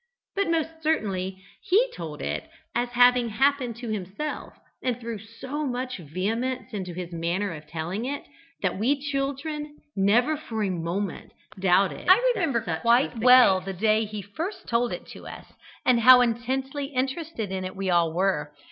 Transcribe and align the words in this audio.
But, 0.35 0.49
most 0.49 0.81
certainly, 0.81 1.43
he 1.61 1.91
told 1.93 2.23
it 2.23 2.49
as 2.73 2.89
having 2.89 3.29
happened 3.29 3.75
to 3.75 3.89
himself, 3.89 4.53
and 4.81 4.99
threw 4.99 5.19
so 5.19 5.63
much 5.63 5.97
vehemence 5.99 6.73
into 6.73 6.95
his 6.95 7.11
manner 7.13 7.53
of 7.53 7.67
telling 7.67 8.05
it, 8.05 8.23
that 8.63 8.79
we 8.79 8.99
children 8.99 9.77
never 9.95 10.35
for 10.35 10.63
a 10.63 10.71
moment 10.71 11.33
doubted 11.59 12.07
that 12.07 12.07
such 12.07 12.15
was 12.15 12.19
the 12.19 12.29
case. 12.33 12.35
I 12.35 12.39
remember 12.39 12.79
quite 12.81 13.19
well 13.23 13.61
the 13.61 13.73
day 13.73 14.05
he 14.05 14.23
first 14.23 14.67
told 14.67 14.91
it 14.91 15.05
to 15.09 15.27
us; 15.27 15.45
and 15.85 15.99
how 15.99 16.21
intensely 16.21 16.85
interested 16.85 17.51
in 17.51 17.63
it 17.63 17.75
we 17.75 17.91
all 17.91 18.11
were. 18.11 18.51